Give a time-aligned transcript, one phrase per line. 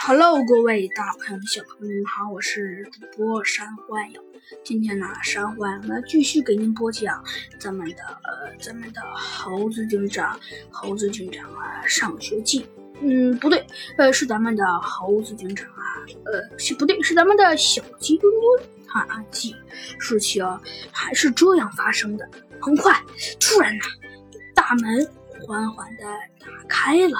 [0.00, 4.22] Hello，各位大朋友、小朋友们好，我是主播山欢友。
[4.64, 7.22] 今天呢，山幻友呢继续给您播讲
[7.58, 10.38] 咱们的呃咱们的猴子警长
[10.70, 12.64] 猴子警长啊上学记。
[13.00, 13.66] 嗯，不对，
[13.98, 15.82] 呃是咱们的猴子警长啊，
[16.26, 19.54] 呃是不对，是咱们的小鸡墩墩探案记。
[19.98, 20.46] 事情
[20.92, 22.26] 还是这样发生的。
[22.60, 23.02] 很快，
[23.40, 23.82] 突然呢，
[24.54, 25.06] 大门
[25.44, 26.04] 缓缓的
[26.40, 27.18] 打开了。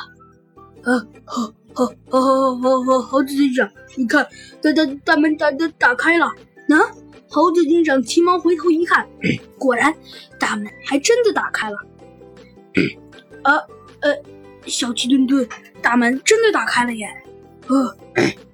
[0.84, 1.52] 呃，好。
[1.78, 4.26] 好，好，好，好，好，猴子警长，你看，
[4.60, 6.26] 大大大门打打打开了。
[6.26, 6.76] 啊，
[7.28, 9.06] 猴子警长急忙回头一看，
[9.56, 9.94] 果然，
[10.40, 11.76] 大门还真的打开了。
[13.44, 13.54] 呃，
[14.00, 14.22] 呃，
[14.66, 15.48] 小鸡墩墩，
[15.80, 17.08] 大门真的打开了耶！
[17.68, 17.96] 呃，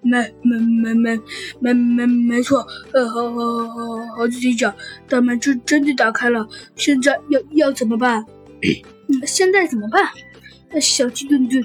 [0.02, 1.18] 没，没，没，没，
[1.60, 2.66] 没，没，没错。
[2.93, 4.74] 呃，好，好，好，猴子警长，
[5.09, 6.46] 大门真真的打开了。
[6.77, 8.23] 现在要要怎么办？
[9.27, 10.10] 现在怎么办？
[10.79, 11.65] 小鸡墩墩。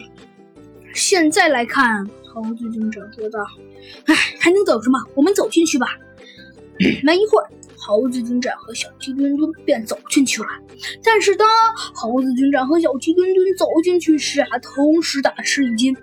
[0.94, 3.40] 现在来看，猴子警长说道
[4.06, 5.00] ：“哎，还能等什么？
[5.16, 5.88] 我们走进去吧。
[7.04, 10.48] ”没一会儿，猴子警长和小鸡墩墩便走进去了。
[11.04, 11.48] 但是当
[11.94, 15.96] 猴子警长和小鸡墩墩走进去时啊，同时大吃一惊：“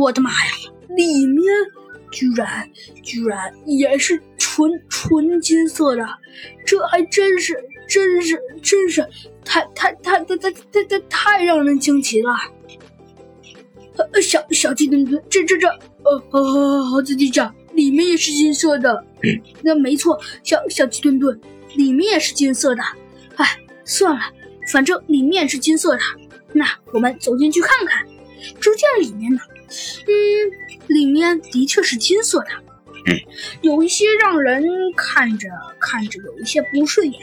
[0.00, 0.36] 我的妈呀！
[0.96, 1.44] 里面
[2.10, 2.68] 居然
[3.02, 6.06] 居然也是纯纯金色的！
[6.64, 7.54] 这还真是
[7.88, 9.06] 真是真是
[9.44, 12.32] 太太太太太太太让人惊奇了！”
[14.12, 15.68] 呃，小小鸡墩墩，这这这，
[16.04, 19.04] 呃，猴猴子警长，里面也是金色的。
[19.62, 21.38] 那没错，小小鸡墩墩，
[21.74, 22.82] 里面也是金色的。
[23.36, 24.20] 哎，算了，
[24.72, 26.00] 反正里面是金色的，
[26.52, 28.06] 那我们走进去看看。
[28.60, 29.40] 只见里面呢，
[30.06, 32.48] 嗯，里面的确是金色的，
[33.06, 33.16] 嗯
[33.62, 34.64] 有一些让人
[34.96, 35.48] 看着
[35.80, 37.20] 看着有一些不顺眼，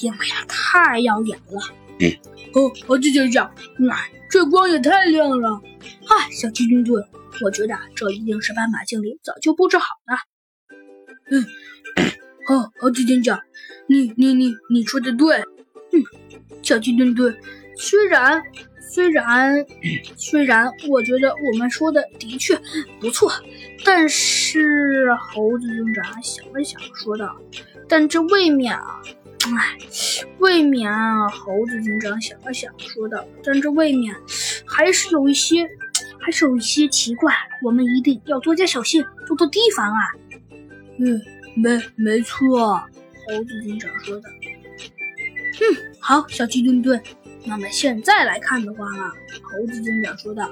[0.00, 1.60] 因为啊太耀眼了。
[2.54, 3.96] 哦，猴子警长，那
[4.30, 5.60] 这光也太亮了。
[6.06, 7.02] 嗨，小鸡墩墩，
[7.42, 10.14] 我觉得这一定是斑马精灵早就布置好的。
[11.30, 11.44] 嗯，
[12.48, 13.40] 哦，猴子警长，
[13.88, 15.38] 你你你你说的对。
[15.92, 16.02] 嗯，
[16.62, 17.34] 小鸡墩墩，
[17.76, 18.42] 虽然
[18.90, 19.64] 虽然
[20.16, 22.58] 虽然我觉得我们说的的确
[23.00, 23.32] 不错，
[23.84, 27.40] 但是猴子警长想了想说道
[27.88, 29.02] ：“但这未免啊，
[29.56, 29.78] 哎，
[30.38, 34.14] 未免啊。”猴子警长想了想说道：“但这未免
[34.66, 35.68] 还是有一些。”
[36.24, 39.98] 还是有一些奇怪，我们一定要多加小心，多多提防啊！
[41.00, 41.20] 嗯，
[41.56, 42.76] 没没错，
[43.26, 44.28] 猴子警长说的。
[45.58, 47.02] 嗯，好，小鸡墩墩。
[47.44, 49.02] 那么现在来看的话呢，
[49.42, 50.46] 猴子警长说道。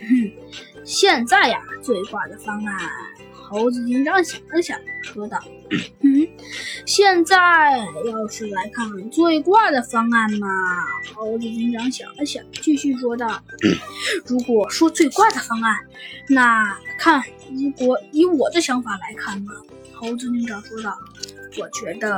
[0.00, 0.32] 哼，
[0.84, 2.76] 现在呀，最坏的方案。
[3.52, 5.38] 猴子警长想了想，说道
[6.00, 6.26] ：“嗯，
[6.86, 7.36] 现在
[8.06, 10.48] 要是来看最怪的方案嘛。”
[11.14, 13.42] 猴子警长想了想，继续说道
[14.24, 15.76] ：“如果说最怪的方案，
[16.30, 19.52] 那看如果以我的想法来看嘛。”
[19.92, 20.98] 猴子警长说道
[21.60, 22.16] ：“我觉得。”